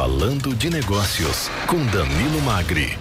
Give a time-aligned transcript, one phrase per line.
[0.00, 2.96] Falando de Negócios, com Danilo Magri.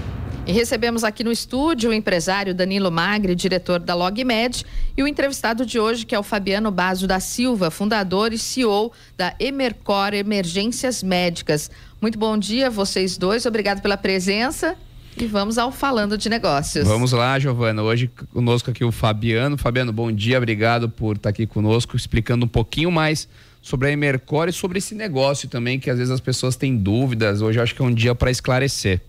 [0.48, 4.66] E recebemos aqui no estúdio o empresário Danilo Magri, diretor da LogMed,
[4.98, 8.92] e o entrevistado de hoje, que é o Fabiano Baso da Silva, fundador e CEO
[9.16, 11.70] da Emercor Emergências Médicas.
[12.02, 13.46] Muito bom dia, vocês dois.
[13.46, 14.76] Obrigado pela presença.
[15.16, 16.88] E vamos ao Falando de Negócios.
[16.88, 17.84] Vamos lá, Giovana.
[17.84, 19.56] Hoje conosco aqui o Fabiano.
[19.56, 23.28] Fabiano, bom dia, obrigado por estar aqui conosco, explicando um pouquinho mais
[23.62, 27.42] sobre a Emercor e sobre esse negócio também, que às vezes as pessoas têm dúvidas.
[27.42, 29.02] Hoje acho que é um dia para esclarecer.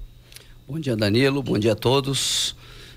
[0.67, 1.43] Bom dia, Danilo.
[1.43, 2.55] Bom dia a todos.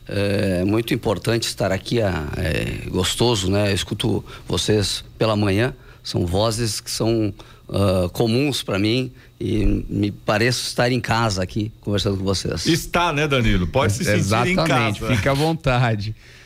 [0.08, 3.70] É muito importante estar aqui, é, é gostoso, né?
[3.72, 7.34] Eu escuto vocês pela manhã, são vozes que são
[7.70, 12.66] uh, comuns para mim e me pareço estar em casa aqui conversando com vocês.
[12.66, 13.68] Está, né, Danilo?
[13.68, 14.74] Pode se sentir Exatamente, em casa.
[14.74, 16.16] Exatamente, fique à vontade.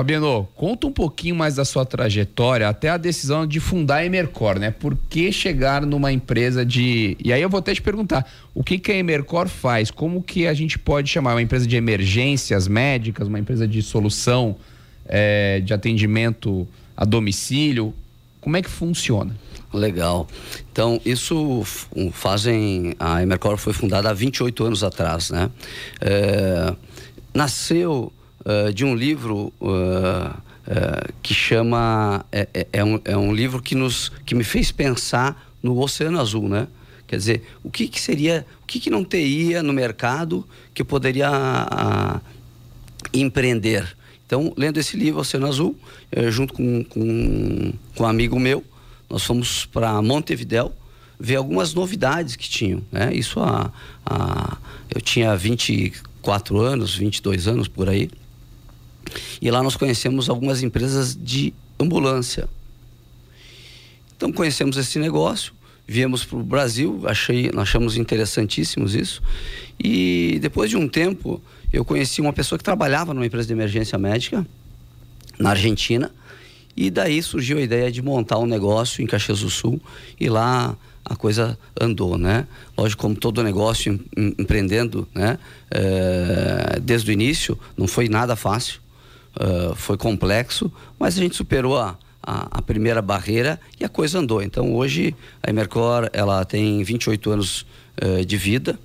[0.00, 4.58] Fabiano, conta um pouquinho mais da sua trajetória até a decisão de fundar a Emercor,
[4.58, 4.70] né?
[4.70, 7.18] Por que chegar numa empresa de.
[7.22, 9.90] E aí eu vou até te perguntar: o que, que a Emercor faz?
[9.90, 11.34] Como que a gente pode chamar?
[11.34, 14.56] Uma empresa de emergências médicas, uma empresa de solução
[15.04, 17.92] é, de atendimento a domicílio?
[18.40, 19.36] Como é que funciona?
[19.70, 20.26] Legal.
[20.72, 21.62] Então, isso
[22.12, 22.94] fazem.
[22.98, 25.50] A Emercor foi fundada há 28 anos atrás, né?
[26.00, 26.74] É,
[27.34, 28.10] nasceu
[28.40, 33.62] uh, de um livro uh, uh, que chama é, é, é, um, é um livro
[33.62, 36.66] que nos que me fez pensar no Oceano Azul, né?
[37.10, 41.28] Quer dizer, o que, que seria, o que, que não teria no mercado que poderia
[41.28, 42.20] a,
[43.12, 43.96] empreender?
[44.24, 45.76] Então, lendo esse livro, Oceano Azul,
[46.12, 48.64] eh, junto com, com, com um amigo meu,
[49.08, 50.72] nós fomos para Montevidéu
[51.18, 52.80] ver algumas novidades que tinham.
[52.92, 53.12] Né?
[53.12, 53.72] Isso a,
[54.06, 54.56] a,
[54.94, 58.08] eu tinha 24 anos, 22 anos por aí.
[59.40, 62.48] E lá nós conhecemos algumas empresas de ambulância.
[64.16, 65.52] Então conhecemos esse negócio,
[65.86, 69.22] viemos para o Brasil, achei, achamos interessantíssimos isso.
[69.82, 71.42] E depois de um tempo,
[71.72, 74.46] eu conheci uma pessoa que trabalhava numa empresa de emergência médica
[75.38, 76.12] na Argentina.
[76.76, 79.80] E daí surgiu a ideia de montar um negócio em Caxias do Sul
[80.18, 82.46] e lá a coisa andou, né?
[82.76, 85.38] Lógico, como todo negócio em, empreendendo, né?
[85.70, 88.80] É, desde o início não foi nada fácil.
[89.76, 94.42] Foi complexo, mas a gente superou a, a, a, primeira barreira e a coisa andou.
[94.42, 97.66] Então hoje a Emercor ela tem 28 anos
[98.02, 98.78] uh, de vida.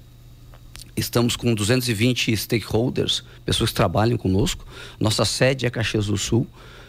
[0.96, 4.66] Estamos com 220 stakeholders, pessoas que trabalham conosco.
[5.00, 6.48] Nossa sede é Caxias do Sul.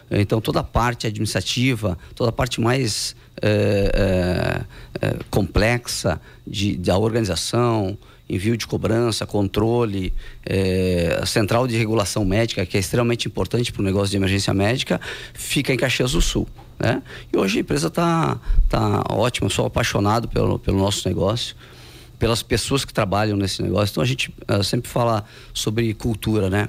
[0.09, 4.65] Então toda a parte administrativa, toda a parte mais uh,
[5.29, 7.97] complexa de, da organização,
[8.29, 10.13] envio de cobrança, controle,
[10.45, 14.99] é, central de regulação médica, que é extremamente importante para o negócio de emergência médica,
[15.33, 16.47] fica em Caxias do Sul.
[16.77, 17.01] Né?
[17.33, 18.39] E hoje a empresa está
[18.69, 21.55] tá ótima, sou apaixonado pelo, pelo nosso negócio,
[22.19, 23.93] pelas pessoas que trabalham nesse negócio.
[23.93, 26.67] Então a gente uh, sempre fala sobre cultura, né?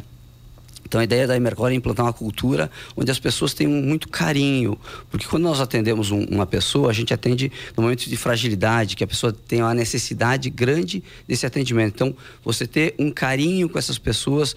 [0.88, 4.78] Então a ideia da Emercor é implantar uma cultura onde as pessoas tenham muito carinho,
[5.10, 9.04] porque quando nós atendemos um, uma pessoa, a gente atende no momento de fragilidade, que
[9.04, 11.94] a pessoa tem uma necessidade grande desse atendimento.
[11.94, 14.56] Então você ter um carinho com essas pessoas,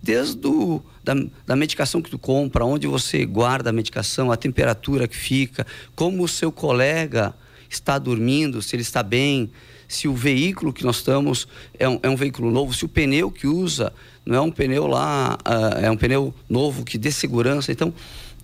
[0.00, 5.08] desde do, da, da medicação que tu compra, onde você guarda a medicação, a temperatura
[5.08, 5.66] que fica,
[5.96, 7.34] como o seu colega
[7.74, 9.50] está dormindo, se ele está bem,
[9.88, 11.46] se o veículo que nós estamos
[11.78, 13.92] é um, é um veículo novo, se o pneu que usa
[14.24, 17.72] não é um pneu lá, uh, é um pneu novo que dê segurança.
[17.72, 17.92] Então,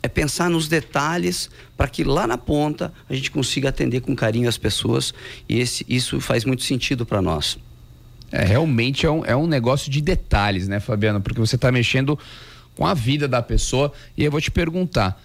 [0.02, 4.48] é pensar nos detalhes para que lá na ponta a gente consiga atender com carinho
[4.48, 5.12] as pessoas
[5.48, 7.58] e esse, isso faz muito sentido para nós.
[8.30, 11.20] É, realmente é um, é um negócio de detalhes, né, Fabiano?
[11.20, 12.18] Porque você está mexendo
[12.76, 15.20] com a vida da pessoa e eu vou te perguntar.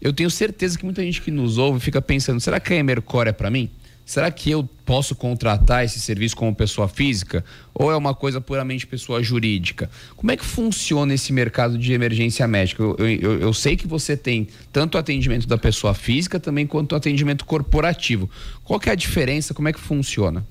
[0.00, 3.26] Eu tenho certeza que muita gente que nos ouve fica pensando: será que a Emercor
[3.26, 3.70] é para mim?
[4.10, 8.84] Será que eu posso contratar esse serviço como pessoa física ou é uma coisa puramente
[8.84, 9.88] pessoa jurídica?
[10.16, 12.82] Como é que funciona esse mercado de emergência médica?
[12.82, 17.44] Eu, eu, eu sei que você tem tanto atendimento da pessoa física também quanto atendimento
[17.44, 18.28] corporativo.
[18.64, 19.54] Qual que é a diferença?
[19.54, 20.44] Como é que funciona?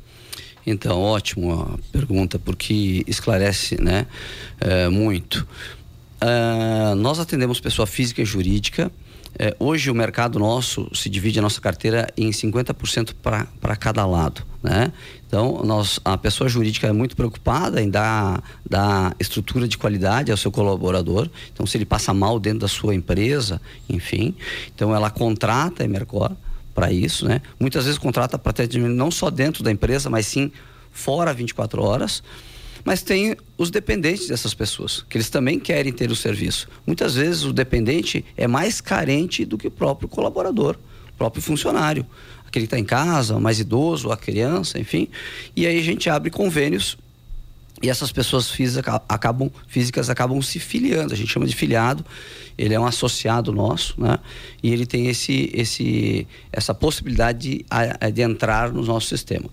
[0.66, 4.08] Então, ótimo a pergunta, porque esclarece né,
[4.62, 5.46] é, muito.
[6.22, 8.90] Uh, nós atendemos pessoa física e jurídica
[9.37, 13.14] é, hoje o mercado nosso se divide a nossa carteira em 50%
[13.61, 14.43] para cada lado.
[14.61, 14.91] Né?
[15.28, 20.37] Então, nós, a pessoa jurídica é muito preocupada em dar, dar estrutura de qualidade ao
[20.37, 21.29] seu colaborador.
[21.53, 24.35] Então, se ele passa mal dentro da sua empresa, enfim,
[24.73, 26.32] então ela contrata a Emercor
[26.73, 27.25] para isso.
[27.25, 27.41] Né?
[27.59, 30.52] Muitas vezes contrata para atendimento não só dentro da empresa, mas sim
[30.91, 32.23] fora 24 horas.
[32.84, 36.67] Mas tem os dependentes dessas pessoas, que eles também querem ter o serviço.
[36.85, 40.78] Muitas vezes o dependente é mais carente do que o próprio colaborador,
[41.09, 42.05] o próprio funcionário.
[42.46, 45.08] aquele que está em casa, mais idoso, a criança, enfim.
[45.55, 46.97] E aí a gente abre convênios
[47.81, 52.05] e essas pessoas físicas acabam, físicas acabam se filiando, a gente chama de filiado,
[52.58, 54.20] ele é um associado nosso, né?
[54.61, 57.66] E ele tem esse, esse, essa possibilidade de,
[58.14, 59.49] de entrar no nosso sistema.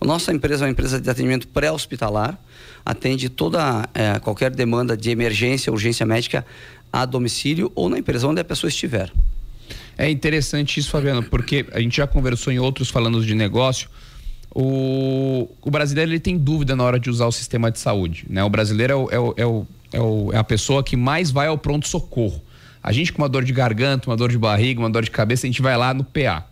[0.00, 2.38] A nossa empresa é uma empresa de atendimento pré-hospitalar,
[2.84, 6.44] atende toda é, qualquer demanda de emergência, urgência médica
[6.92, 9.12] a domicílio ou na empresa onde a pessoa estiver.
[9.98, 13.88] É interessante isso, Fabiano, porque a gente já conversou em outros falando de negócio
[14.54, 18.26] o, o brasileiro ele tem dúvida na hora de usar o sistema de saúde.
[18.28, 18.42] Né?
[18.42, 21.30] O brasileiro é, o, é, o, é, o, é, o, é a pessoa que mais
[21.30, 22.42] vai ao pronto-socorro.
[22.82, 25.46] A gente com uma dor de garganta, uma dor de barriga, uma dor de cabeça,
[25.46, 26.46] a gente vai lá no PA.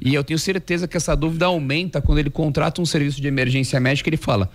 [0.00, 3.78] E eu tenho certeza que essa dúvida aumenta quando ele contrata um serviço de emergência
[3.78, 4.08] médica.
[4.08, 4.50] Ele fala: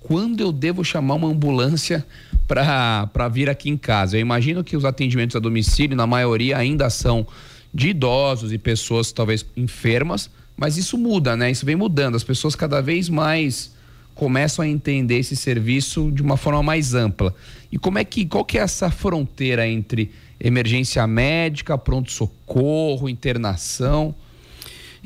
[0.00, 2.06] quando eu devo chamar uma ambulância
[2.46, 4.16] para vir aqui em casa?
[4.16, 7.26] Eu imagino que os atendimentos a domicílio, na maioria, ainda são
[7.72, 11.50] de idosos e pessoas talvez enfermas, mas isso muda, né?
[11.50, 12.16] Isso vem mudando.
[12.16, 13.72] As pessoas cada vez mais
[14.14, 17.34] começam a entender esse serviço de uma forma mais ampla.
[17.70, 24.14] E como é que, qual que é essa fronteira entre emergência médica, pronto socorro, internação?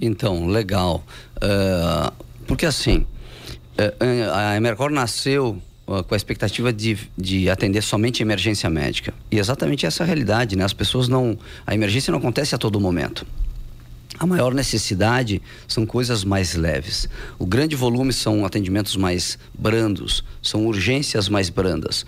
[0.00, 1.04] Então, legal.
[1.36, 2.12] Uh,
[2.46, 3.06] porque assim,
[3.78, 9.12] uh, a Emercor nasceu com a expectativa de, de atender somente emergência médica.
[9.30, 10.64] E exatamente essa é a realidade, né?
[10.64, 11.38] As pessoas não.
[11.66, 13.26] A emergência não acontece a todo momento.
[14.18, 17.08] A maior necessidade são coisas mais leves.
[17.38, 22.06] O grande volume são atendimentos mais brandos, são urgências mais brandas.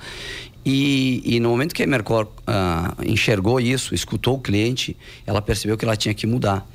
[0.65, 4.97] E, e no momento que a Mercor ah, enxergou isso, escutou o cliente,
[5.27, 6.67] ela percebeu que ela tinha que mudar.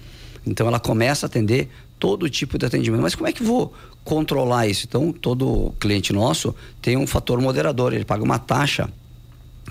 [0.46, 3.02] Então ela começa a atender todo tipo de atendimento.
[3.02, 3.74] Mas como é que vou
[4.04, 4.86] controlar isso?
[4.88, 8.90] Então todo cliente nosso tem um fator moderador, ele paga uma taxa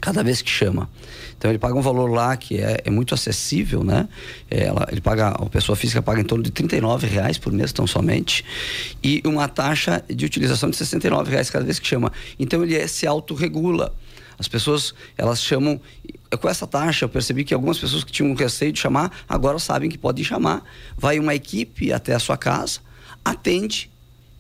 [0.01, 0.89] cada vez que chama.
[1.37, 4.09] Então ele paga um valor lá que é, é muito acessível, né?
[4.51, 7.73] É, ela, ele paga, a pessoa física paga em torno de 39 reais por mês,
[7.73, 8.45] tão somente,
[9.03, 12.13] e uma taxa de utilização de 69 reais cada vez que chama.
[12.39, 13.95] Então ele se autorregula.
[14.41, 15.79] As pessoas, elas chamam.
[16.41, 19.91] Com essa taxa, eu percebi que algumas pessoas que tinham receio de chamar, agora sabem
[19.91, 20.65] que podem chamar.
[20.97, 22.81] Vai uma equipe até a sua casa,
[23.23, 23.91] atende,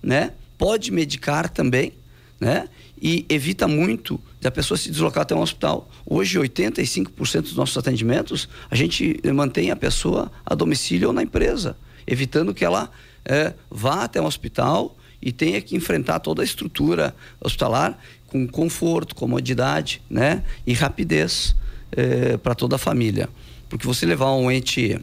[0.03, 0.33] né?
[0.57, 1.93] Pode medicar também,
[2.41, 2.69] né?
[3.01, 5.91] e evita muito da pessoa se deslocar até um hospital.
[6.05, 11.77] Hoje, 85% dos nossos atendimentos, a gente mantém a pessoa a domicílio ou na empresa,
[12.07, 12.91] evitando que ela
[13.25, 17.99] é, vá até um hospital e tenha que enfrentar toda a estrutura hospitalar
[18.31, 20.43] com conforto, comodidade né?
[20.67, 21.55] e rapidez
[21.93, 23.29] é, para toda a família.
[23.69, 24.99] Porque você levar um ente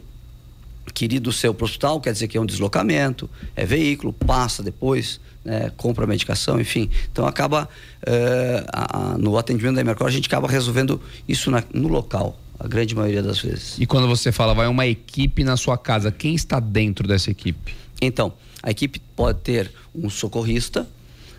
[0.94, 5.20] querido seu para o hospital quer dizer que é um deslocamento, é veículo, passa depois
[5.44, 6.90] né, compra medicação, enfim.
[7.10, 11.62] Então acaba uh, a, a, no atendimento da Emercor a gente acaba resolvendo isso na,
[11.72, 13.76] no local, a grande maioria das vezes.
[13.78, 17.74] E quando você fala vai uma equipe na sua casa, quem está dentro dessa equipe?
[18.00, 18.32] Então,
[18.62, 20.86] a equipe pode ter um socorrista,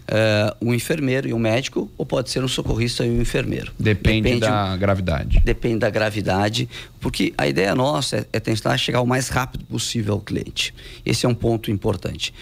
[0.10, 3.72] Uh, um enfermeiro e um médico, ou pode ser um socorrista e um enfermeiro.
[3.78, 5.40] Depende, depende da gravidade.
[5.46, 6.68] Depende da gravidade,
[7.00, 10.74] porque a ideia nossa é, é tentar chegar o mais rápido possível ao cliente.
[11.06, 12.34] Esse é um ponto importante.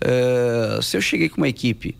[0.00, 1.96] Uh, se eu cheguei com uma equipe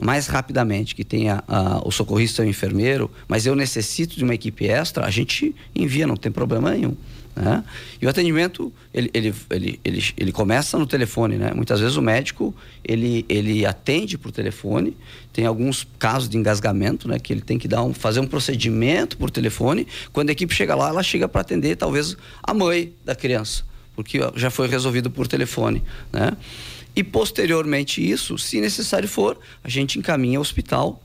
[0.00, 4.34] mais rapidamente, que tenha uh, o socorrista e o enfermeiro, mas eu necessito de uma
[4.34, 6.96] equipe extra, a gente envia, não tem problema nenhum.
[7.36, 7.62] Né?
[8.00, 11.52] E o atendimento, ele, ele, ele, ele, ele começa no telefone, né?
[11.54, 12.54] Muitas vezes o médico,
[12.84, 14.96] ele, ele atende por telefone,
[15.32, 17.18] tem alguns casos de engasgamento, né?
[17.18, 19.86] Que ele tem que dar um, fazer um procedimento por telefone.
[20.12, 23.62] Quando a equipe chega lá, ela chega para atender talvez a mãe da criança,
[23.94, 25.82] porque já foi resolvido por telefone,
[26.12, 26.32] né?
[26.94, 31.00] E posteriormente isso, se necessário for, a gente encaminha ao hospital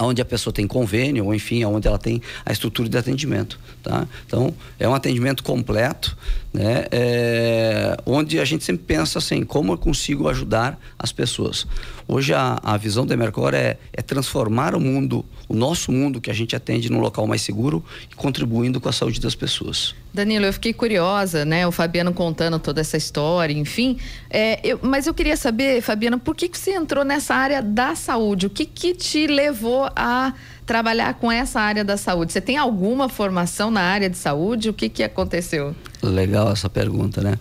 [0.00, 4.06] onde a pessoa tem convênio ou enfim, onde ela tem a estrutura de atendimento, tá?
[4.26, 6.16] Então é um atendimento completo,
[6.52, 6.86] né?
[6.90, 11.66] É, onde a gente sempre pensa assim, como eu consigo ajudar as pessoas.
[12.06, 16.30] Hoje a, a visão da Emercor é, é transformar o mundo, o nosso mundo que
[16.30, 19.94] a gente atende num local mais seguro contribuindo com a saúde das pessoas.
[20.12, 21.66] Danilo, eu fiquei curiosa, né?
[21.66, 23.98] O Fabiano contando toda essa história, enfim.
[24.30, 27.94] É, eu, mas eu queria saber, Fabiano, por que, que você entrou nessa área da
[27.94, 28.46] saúde?
[28.46, 30.32] O que, que te levou a
[30.66, 32.32] trabalhar com essa área da saúde?
[32.32, 34.70] Você tem alguma formação na área de saúde?
[34.70, 35.74] O que, que aconteceu?
[36.02, 37.38] Legal essa pergunta, né?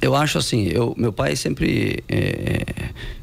[0.00, 2.62] Eu acho assim, eu, meu pai sempre, é,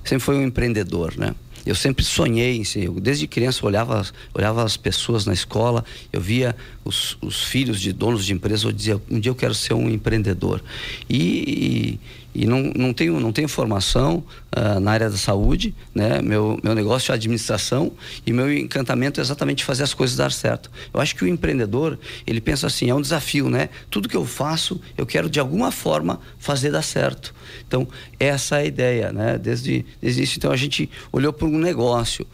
[0.04, 1.34] sempre foi um empreendedor, né?
[1.66, 2.90] Eu sempre sonhei em ser.
[2.92, 7.92] Desde criança eu olhava, olhava as pessoas na escola, eu via os, os filhos de
[7.92, 10.64] donos de empresas, eu dizia, um dia eu quero ser um empreendedor.
[11.10, 12.00] E,
[12.34, 14.24] e não, não, tenho, não tenho formação
[14.56, 16.22] uh, na área da saúde, né?
[16.22, 17.92] Meu, meu negócio é administração
[18.24, 20.70] e meu encantamento é exatamente fazer as coisas dar certo.
[20.94, 23.70] Eu acho que o empreendedor, ele pensa assim, é um desafio, né?
[23.90, 27.34] Tudo que eu faço, eu quero de alguma forma fazer dar certo.
[27.68, 27.88] Então,
[28.20, 29.40] essa é a ideia, né?
[29.40, 32.28] Desde, desde isso, então a gente olhou para um negócio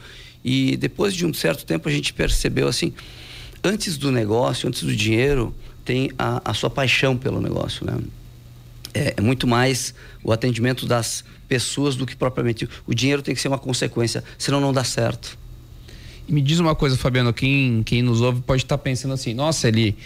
[0.43, 2.93] e depois de um certo tempo a gente percebeu assim,
[3.63, 5.53] antes do negócio, antes do dinheiro,
[5.83, 7.97] tem a, a sua paixão pelo negócio, né?
[8.93, 12.67] é, é muito mais o atendimento das pessoas do que propriamente.
[12.85, 15.37] O dinheiro tem que ser uma consequência, senão não dá certo.
[16.27, 19.67] E me diz uma coisa, Fabiano, quem, quem nos ouve pode estar pensando assim: nossa,
[19.67, 19.97] ele,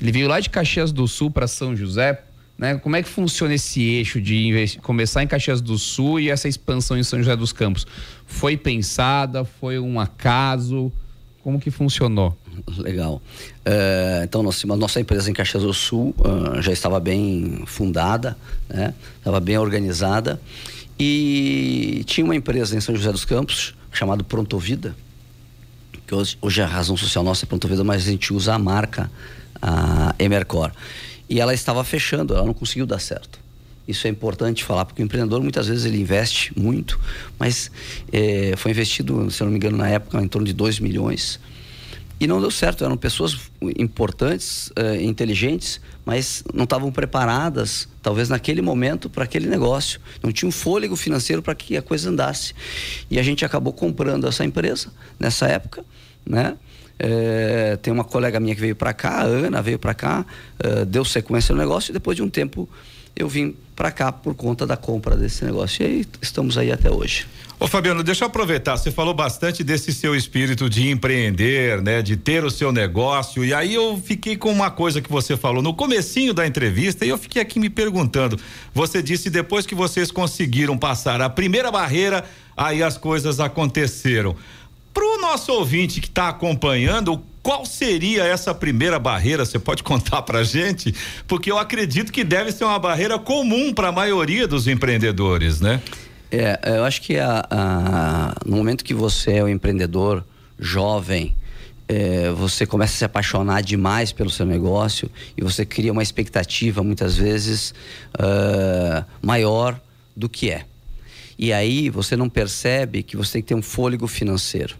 [0.00, 2.22] ele veio lá de Caxias do Sul para São José.
[2.56, 2.76] Né?
[2.76, 6.98] Como é que funciona esse eixo de começar em Caxias do Sul e essa expansão
[6.98, 7.86] em São José dos Campos?
[8.26, 9.44] Foi pensada?
[9.44, 10.90] Foi um acaso?
[11.40, 12.36] Como que funcionou?
[12.78, 13.22] Legal.
[13.66, 18.36] Uh, então, nossa, nossa empresa em Caxias do Sul uh, já estava bem fundada,
[18.68, 18.94] né?
[19.18, 20.40] estava bem organizada.
[20.98, 24.96] E tinha uma empresa em São José dos Campos chamada Prontovida,
[26.06, 29.10] que hoje, hoje a razão social nossa é Prontovida, mas a gente usa a marca
[29.60, 30.72] a Emercor.
[31.28, 33.38] E ela estava fechando, ela não conseguiu dar certo.
[33.86, 37.00] Isso é importante falar, porque o empreendedor muitas vezes ele investe muito,
[37.38, 37.70] mas
[38.12, 41.40] é, foi investido, se não me engano, na época, em torno de 2 milhões.
[42.20, 43.38] E não deu certo, eram pessoas
[43.76, 50.00] importantes, é, inteligentes, mas não estavam preparadas, talvez naquele momento, para aquele negócio.
[50.22, 52.54] Não tinha fôlego financeiro para que a coisa andasse.
[53.08, 55.84] E a gente acabou comprando essa empresa nessa época,
[56.26, 56.56] né?
[56.98, 60.26] É, tem uma colega minha que veio para cá, a Ana veio para cá,
[60.58, 62.68] é, deu sequência no negócio e depois de um tempo
[63.16, 65.82] eu vim para cá por conta da compra desse negócio.
[65.82, 67.26] E aí estamos aí até hoje.
[67.60, 72.16] Ô Fabiano, deixa eu aproveitar, você falou bastante desse seu espírito de empreender, né, de
[72.16, 75.74] ter o seu negócio, e aí eu fiquei com uma coisa que você falou no
[75.74, 78.38] comecinho da entrevista e eu fiquei aqui me perguntando,
[78.72, 82.24] você disse depois que vocês conseguiram passar a primeira barreira,
[82.56, 84.36] aí as coisas aconteceram.
[84.94, 89.42] Para o nosso ouvinte que está acompanhando, qual seria essa primeira barreira?
[89.42, 90.94] Você pode contar para gente?
[91.26, 95.80] Porque eu acredito que deve ser uma barreira comum para a maioria dos empreendedores, né?
[96.30, 100.22] É, eu acho que a, a, no momento que você é um empreendedor
[100.58, 101.34] jovem,
[101.88, 106.82] é, você começa a se apaixonar demais pelo seu negócio e você cria uma expectativa
[106.82, 107.72] muitas vezes
[108.20, 109.80] uh, maior
[110.14, 110.66] do que é.
[111.38, 114.76] E aí você não percebe que você tem que ter um fôlego financeiro.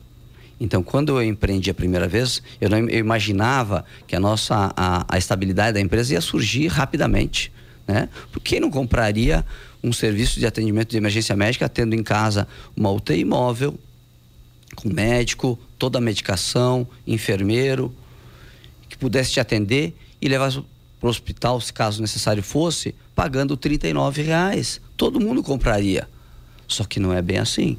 [0.61, 5.05] Então, quando eu empreendi a primeira vez, eu não eu imaginava que a nossa a,
[5.09, 7.53] a, estabilidade da empresa ia surgir rapidamente,
[7.87, 8.09] né?
[8.33, 9.45] Porque quem não compraria
[9.83, 13.79] um serviço de atendimento de emergência médica tendo em casa uma UTI móvel
[14.75, 17.95] com médico, toda a medicação, enfermeiro
[18.89, 24.23] que pudesse te atender e levar para o hospital, se caso necessário fosse, pagando R$
[24.23, 24.81] reais.
[24.97, 26.09] Todo mundo compraria.
[26.67, 27.79] Só que não é bem assim.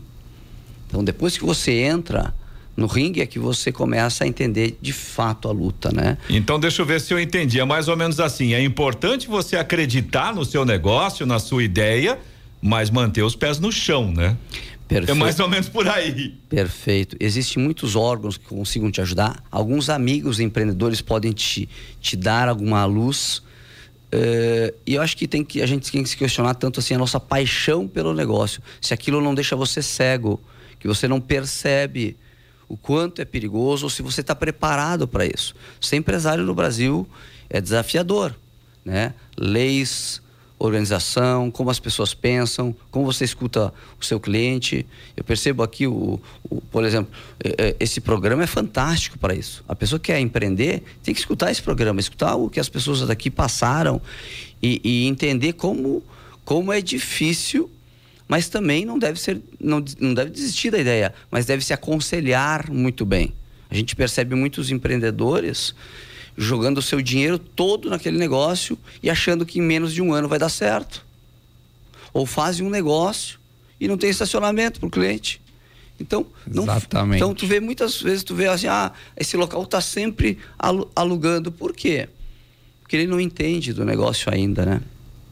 [0.88, 2.33] Então, depois que você entra
[2.79, 6.17] no ringue é que você começa a entender de fato a luta, né?
[6.29, 7.59] Então deixa eu ver se eu entendi.
[7.59, 8.53] É mais ou menos assim.
[8.53, 12.17] É importante você acreditar no seu negócio, na sua ideia,
[12.62, 14.38] mas manter os pés no chão, né?
[14.88, 15.12] Perfeito.
[15.12, 16.36] É mais ou menos por aí.
[16.50, 17.15] Perfeito.
[17.19, 19.43] Existem muitos órgãos que consigam te ajudar.
[19.51, 21.69] Alguns amigos empreendedores podem te,
[22.01, 23.43] te dar alguma luz.
[24.12, 26.95] Uh, e eu acho que tem que a gente tem que se questionar tanto assim
[26.95, 28.63] a nossa paixão pelo negócio.
[28.81, 30.41] Se aquilo não deixa você cego,
[30.79, 32.17] que você não percebe
[32.70, 35.56] o quanto é perigoso ou se você está preparado para isso.
[35.82, 37.06] Ser empresário no Brasil
[37.50, 38.36] é desafiador,
[38.86, 39.16] né?
[39.36, 40.22] Leis,
[40.60, 44.86] organização, como as pessoas pensam, como você escuta o seu cliente.
[45.16, 47.12] Eu percebo aqui, o, o por exemplo,
[47.44, 49.64] é, é, esse programa é fantástico para isso.
[49.68, 53.02] A pessoa que quer empreender tem que escutar esse programa, escutar o que as pessoas
[53.02, 54.02] daqui passaram
[54.62, 56.04] e, e entender como,
[56.44, 57.70] como é difícil
[58.29, 62.69] mas também não deve ser, não, não deve desistir da ideia, mas deve se aconselhar
[62.69, 63.33] muito bem.
[63.71, 65.74] A gente percebe muitos empreendedores
[66.38, 70.27] jogando o seu dinheiro todo naquele negócio e achando que em menos de um ano
[70.27, 71.03] vai dar certo.
[72.13, 73.39] Ou fazem um negócio
[73.79, 75.41] e não tem estacionamento para o cliente.
[76.00, 77.17] Então, não, Exatamente.
[77.17, 80.38] então tu vê muitas vezes tu vê assim, ah, esse local está sempre
[80.95, 81.51] alugando.
[81.51, 82.07] Por quê?
[82.81, 84.81] Porque ele não entende do negócio ainda, né?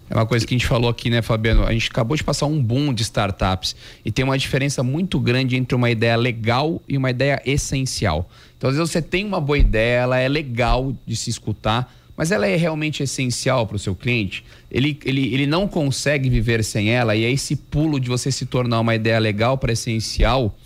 [0.09, 1.63] É uma coisa que a gente falou aqui, né, Fabiano?
[1.65, 5.57] A gente acabou de passar um boom de startups e tem uma diferença muito grande
[5.57, 8.29] entre uma ideia legal e uma ideia essencial.
[8.57, 12.31] Então, às vezes você tem uma boa ideia, ela é legal de se escutar, mas
[12.31, 14.43] ela é realmente essencial para o seu cliente.
[14.71, 18.45] Ele, ele, ele não consegue viver sem ela e é esse pulo de você se
[18.45, 20.57] tornar uma ideia legal para essencial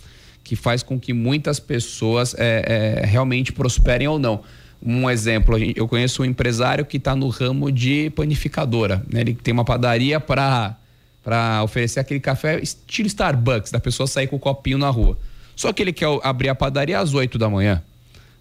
[0.42, 4.42] que faz com que muitas pessoas é, é, realmente prosperem ou não.
[4.84, 9.02] Um exemplo, eu conheço um empresário que está no ramo de panificadora.
[9.10, 9.20] Né?
[9.20, 10.76] Ele tem uma padaria para
[11.22, 15.16] para oferecer aquele café estilo Starbucks, da pessoa sair com o copinho na rua.
[15.54, 17.80] Só que ele quer abrir a padaria às 8 da manhã.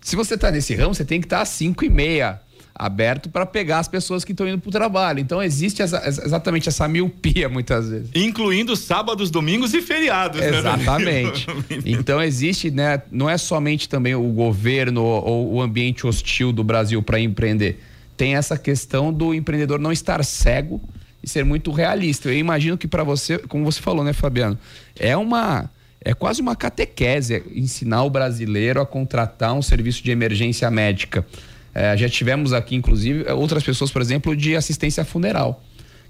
[0.02, 2.42] Se você está nesse ramo, você tem que estar tá às 5 e meia
[2.74, 5.20] aberto para pegar as pessoas que estão indo para o trabalho.
[5.20, 8.10] Então existe essa, exatamente essa miopia muitas vezes.
[8.16, 10.40] Incluindo sábados, domingos e feriados.
[10.40, 11.48] Né, exatamente.
[11.48, 11.56] Né?
[11.86, 13.02] então existe, né?
[13.12, 17.80] Não é somente também o governo ou o ambiente hostil do Brasil para empreender.
[18.18, 20.82] Tem essa questão do empreendedor não estar cego
[21.24, 22.30] e ser muito realista.
[22.30, 24.58] Eu imagino que para você, como você falou, né, Fabiano,
[24.98, 25.70] é uma
[26.04, 31.26] é quase uma catequese ensinar o brasileiro a contratar um serviço de emergência médica.
[31.74, 35.64] É, já tivemos aqui, inclusive, outras pessoas, por exemplo, de assistência funeral.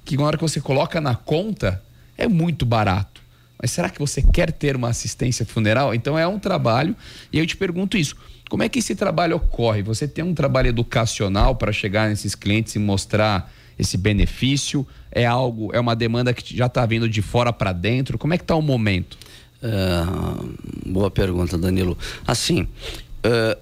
[0.03, 1.82] Que na hora que você coloca na conta,
[2.18, 3.22] é muito barato.
[3.62, 5.94] Mas será que você quer ter uma assistência funeral?
[5.94, 6.96] Então é um trabalho,
[7.32, 8.15] e eu te pergunto isso.
[8.50, 9.84] Como é que esse trabalho ocorre?
[9.84, 14.86] Você tem um trabalho educacional para chegar nesses clientes e mostrar esse benefício?
[15.12, 18.18] É algo, é uma demanda que já está vindo de fora para dentro?
[18.18, 19.18] Como é que está o momento?
[19.62, 20.53] Uh,
[20.88, 21.98] boa pergunta, Danilo.
[22.25, 23.58] Assim, uh,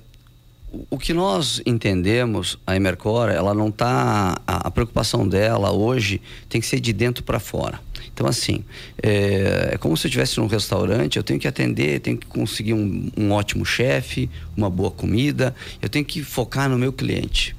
[0.89, 4.39] o que nós entendemos, a Emercor, ela não está.
[4.45, 7.79] A, a, preocupação dela hoje tem que ser de dentro para fora.
[8.13, 8.63] Então, assim,
[9.01, 12.73] é, é, como se eu estivesse num restaurante, eu tenho que atender, tenho que conseguir
[12.73, 17.55] um, um ótimo chefe, uma boa comida, eu tenho que focar no meu cliente.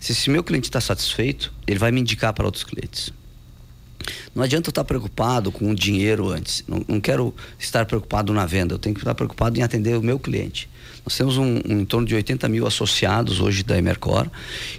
[0.00, 3.12] Se esse meu cliente está satisfeito, ele vai me indicar para outros clientes.
[4.38, 6.62] Não adianta eu estar preocupado com o dinheiro antes.
[6.68, 8.72] Não, não, quero estar preocupado na venda.
[8.72, 10.70] Eu tenho que estar preocupado em atender o meu cliente.
[11.04, 14.30] Nós temos um, um em torno de 80 mil associados hoje da Emercor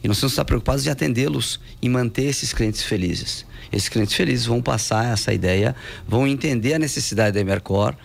[0.02, 3.46] e nós temos que estar preocupados em atendê-los e manter esses clientes felizes.
[3.70, 5.76] Esses clientes felizes vão passar essa ideia,
[6.08, 7.98] vão entender a necessidade da Emercor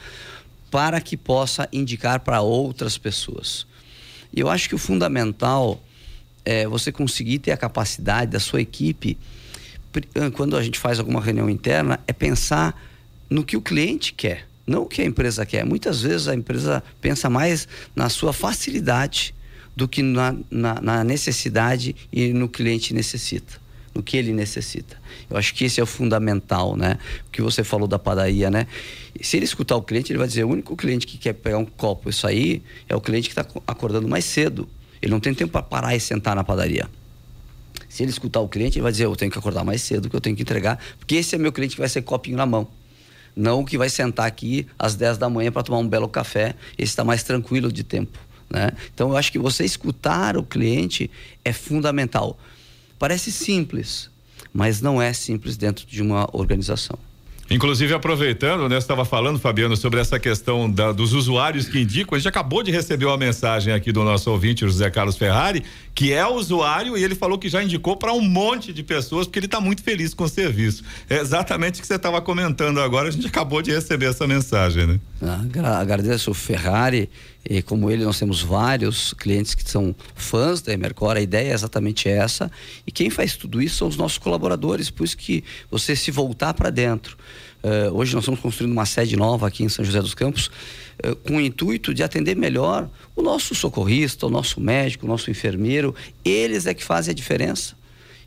[0.73, 3.65] para que possa indicar para outras pessoas.
[4.33, 5.81] E eu acho que o fundamental
[6.45, 9.17] é você conseguir ter a capacidade da sua equipe
[10.35, 12.81] quando a gente faz alguma reunião interna, é pensar
[13.29, 15.65] no que o cliente quer, não o que a empresa quer.
[15.65, 19.35] Muitas vezes a empresa pensa mais na sua facilidade
[19.77, 24.97] do que na, na, na necessidade e no cliente necessita no que ele necessita.
[25.31, 26.99] Eu acho que esse é o fundamental, né?
[27.29, 28.67] O que você falou da padaria, né?
[29.23, 31.65] Se ele escutar o cliente, ele vai dizer: o único cliente que quer pegar um
[31.65, 34.69] copo, isso aí, é o cliente que está acordando mais cedo.
[35.01, 36.89] Ele não tem tempo para parar e sentar na padaria.
[37.95, 40.17] Se ele escutar o cliente, ele vai dizer: Eu tenho que acordar mais cedo, que
[40.17, 42.67] eu tenho que entregar, porque esse é meu cliente que vai ser copinho na mão.
[43.37, 46.57] Não o que vai sentar aqui às 10 da manhã para tomar um belo café,
[46.77, 48.19] esse está mais tranquilo de tempo.
[48.51, 48.73] Né?
[48.93, 51.09] Então, eu acho que você escutar o cliente
[51.45, 52.37] é fundamental.
[52.99, 54.11] Parece simples,
[54.53, 56.99] mas não é simples dentro de uma organização.
[57.51, 62.17] Inclusive, aproveitando, né, estava falando, Fabiano, sobre essa questão da, dos usuários que indicam.
[62.17, 65.63] A gente acabou de receber uma mensagem aqui do nosso ouvinte, José Carlos Ferrari,
[65.95, 69.39] que é usuário e ele falou que já indicou para um monte de pessoas porque
[69.39, 70.83] ele está muito feliz com o serviço.
[71.09, 73.09] É exatamente o que você estava comentando agora.
[73.09, 75.01] A gente acabou de receber essa mensagem, né?
[75.23, 77.11] Ah, agradeço o Ferrari
[77.49, 81.55] e como ele nós temos vários clientes que são fãs da Emercor, a ideia é
[81.55, 82.51] exatamente essa.
[82.87, 86.55] E quem faz tudo isso são os nossos colaboradores, por isso que você se voltar
[86.55, 87.17] para dentro.
[87.63, 90.51] Uh, hoje nós estamos construindo uma sede nova aqui em São José dos Campos,
[91.05, 95.31] uh, com o intuito de atender melhor o nosso socorrista, o nosso médico, o nosso
[95.31, 95.95] enfermeiro.
[96.25, 97.75] Eles é que fazem a diferença.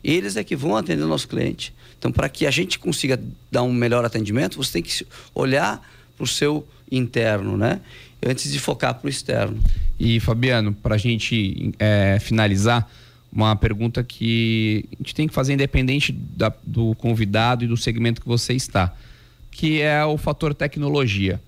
[0.02, 1.74] Eles é que vão atender o nosso cliente.
[1.98, 5.04] Então, para que a gente consiga dar um melhor atendimento, você tem que
[5.34, 5.82] olhar
[6.16, 7.80] para o seu interno, né?
[8.24, 9.58] Antes de focar para o externo.
[9.98, 12.88] E Fabiano, para a gente é, finalizar,
[13.32, 18.20] uma pergunta que a gente tem que fazer independente da, do convidado e do segmento
[18.20, 18.94] que você está,
[19.50, 21.40] que é o fator tecnologia.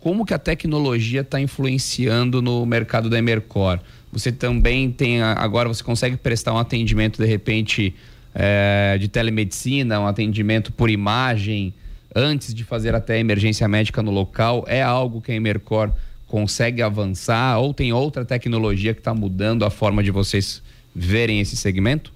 [0.00, 3.78] Como que a tecnologia está influenciando no mercado da Emercor?
[4.12, 7.94] Você também tem agora você consegue prestar um atendimento de repente
[8.34, 11.72] é, de telemedicina, um atendimento por imagem
[12.14, 14.64] antes de fazer até emergência médica no local?
[14.66, 15.92] É algo que a Emercor
[16.30, 20.62] consegue avançar ou tem outra tecnologia que está mudando a forma de vocês
[20.94, 22.12] verem esse segmento?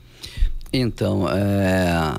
[0.72, 2.16] Então, é,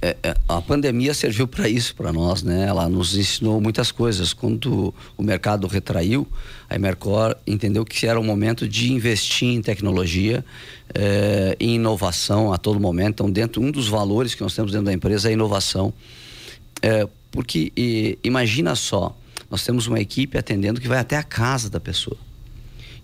[0.00, 2.66] é, é a pandemia serviu para isso para nós, né?
[2.68, 4.32] Ela nos ensinou muitas coisas.
[4.32, 6.28] Quando o mercado retraiu,
[6.70, 10.44] a Emercor entendeu que era o momento de investir em tecnologia,
[10.94, 13.14] é, em inovação a todo momento.
[13.14, 15.92] Então, dentro um dos valores que nós temos dentro da empresa é a inovação,
[16.80, 19.16] é, porque e, imagina só
[19.50, 22.18] nós temos uma equipe atendendo que vai até a casa da pessoa.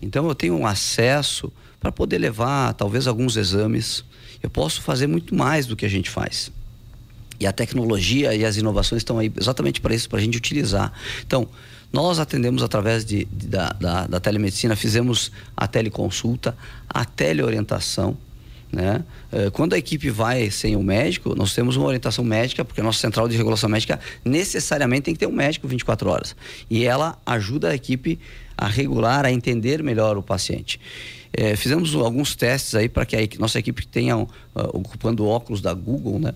[0.01, 4.03] Então eu tenho um acesso para poder levar talvez alguns exames.
[4.41, 6.51] Eu posso fazer muito mais do que a gente faz.
[7.39, 10.91] E a tecnologia e as inovações estão aí exatamente para isso, para a gente utilizar.
[11.25, 11.47] Então,
[11.91, 16.57] nós atendemos através de, de da, da, da, telemedicina, fizemos a teleconsulta,
[16.89, 18.17] a teleorientação.
[18.73, 19.05] Né?
[19.31, 22.83] Eh, quando a equipe vai sem o médico, nós temos uma orientação médica, porque a
[22.83, 26.35] nossa central de regulação médica necessariamente tem que ter um médico 24 horas.
[26.71, 28.19] E ela ajuda a equipe
[28.57, 30.79] a regular, a entender melhor o paciente.
[31.31, 35.73] É, fizemos alguns testes aí para que a nossa equipe tenha, uh, ocupando óculos da
[35.73, 36.33] Google, né?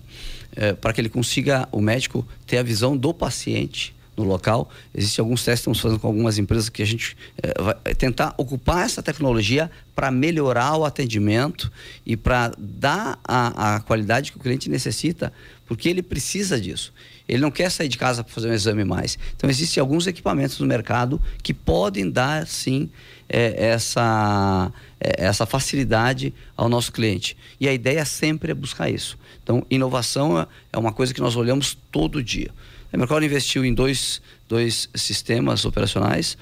[0.54, 4.68] É, para que ele consiga, o médico, ter a visão do paciente no local.
[4.94, 8.34] Existem alguns testes que estamos fazendo com algumas empresas que a gente é, vai tentar
[8.36, 11.70] ocupar essa tecnologia para melhorar o atendimento
[12.04, 15.32] e para dar a, a qualidade que o cliente necessita,
[15.66, 16.92] porque ele precisa disso.
[17.28, 19.18] Ele não quer sair de casa para fazer um exame mais.
[19.36, 22.88] Então, existem alguns equipamentos no mercado que podem dar, sim,
[23.28, 27.36] é, essa, é, essa facilidade ao nosso cliente.
[27.60, 29.18] E a ideia sempre é buscar isso.
[29.42, 32.50] Então, inovação é, é uma coisa que nós olhamos todo dia.
[32.92, 36.36] A Mercor investiu em dois, dois sistemas operacionais.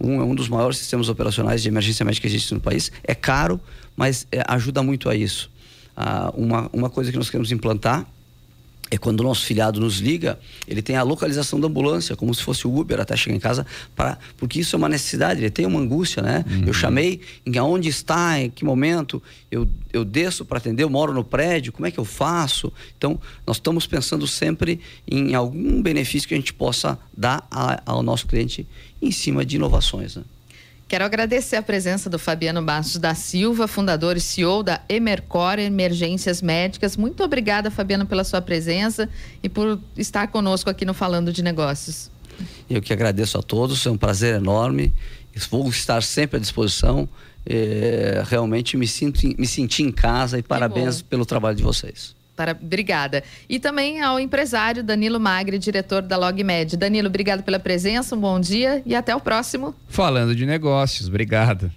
[0.00, 2.92] Um é um dos maiores sistemas operacionais de emergência médica que existe no país.
[3.02, 3.60] É caro,
[3.96, 5.50] mas é, ajuda muito a isso.
[5.96, 8.06] Ah, uma, uma coisa que nós queremos implantar
[8.90, 12.42] é quando o nosso filiado nos liga, ele tem a localização da ambulância, como se
[12.42, 15.66] fosse o Uber até chegar em casa, pra, porque isso é uma necessidade, ele tem
[15.66, 16.44] uma angústia, né?
[16.48, 16.64] Uhum.
[16.66, 21.12] Eu chamei, em onde está, em que momento, eu, eu desço para atender, eu moro
[21.12, 22.72] no prédio, como é que eu faço?
[22.96, 28.02] Então, nós estamos pensando sempre em algum benefício que a gente possa dar a, ao
[28.02, 28.66] nosso cliente
[29.02, 30.22] em cima de inovações, né?
[30.88, 36.40] Quero agradecer a presença do Fabiano Bastos da Silva, fundador e CEO da Emercor Emergências
[36.40, 36.96] Médicas.
[36.96, 39.08] Muito obrigada, Fabiano, pela sua presença
[39.42, 42.08] e por estar conosco aqui no Falando de Negócios.
[42.70, 44.94] Eu que agradeço a todos, é um prazer enorme.
[45.50, 47.08] Vou estar sempre à disposição.
[47.44, 51.08] É, realmente me, sinto, me senti em casa e que parabéns bom.
[51.08, 52.15] pelo trabalho de vocês.
[52.36, 53.24] Para, obrigada.
[53.48, 56.76] E também ao empresário Danilo Magri, diretor da LogMed.
[56.76, 59.74] Danilo, obrigado pela presença, um bom dia e até o próximo.
[59.88, 61.70] Falando de negócios, obrigado.